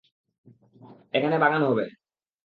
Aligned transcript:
এখানে 1.13 1.35
বাগান 1.37 1.61
হবে। 1.63 1.85